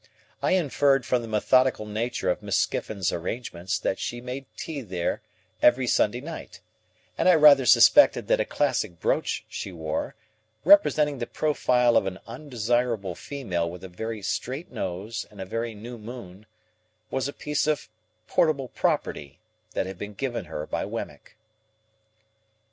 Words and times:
I 0.41 0.53
inferred 0.53 1.05
from 1.05 1.21
the 1.21 1.27
methodical 1.27 1.85
nature 1.85 2.31
of 2.31 2.41
Miss 2.41 2.57
Skiffins's 2.57 3.11
arrangements 3.13 3.77
that 3.77 3.99
she 3.99 4.19
made 4.19 4.47
tea 4.57 4.81
there 4.81 5.21
every 5.61 5.85
Sunday 5.85 6.21
night; 6.21 6.59
and 7.19 7.29
I 7.29 7.35
rather 7.35 7.67
suspected 7.67 8.25
that 8.27 8.39
a 8.39 8.45
classic 8.45 8.99
brooch 8.99 9.45
she 9.47 9.71
wore, 9.71 10.15
representing 10.65 11.19
the 11.19 11.27
profile 11.27 11.95
of 11.95 12.07
an 12.07 12.17
undesirable 12.25 13.13
female 13.13 13.69
with 13.69 13.83
a 13.83 13.89
very 13.89 14.23
straight 14.23 14.71
nose 14.71 15.27
and 15.29 15.39
a 15.39 15.45
very 15.45 15.75
new 15.75 15.99
moon, 15.99 16.47
was 17.11 17.27
a 17.27 17.31
piece 17.31 17.67
of 17.67 17.87
portable 18.27 18.69
property 18.69 19.37
that 19.75 19.85
had 19.85 19.99
been 19.99 20.15
given 20.15 20.45
her 20.45 20.65
by 20.65 20.83
Wemmick. 20.83 21.37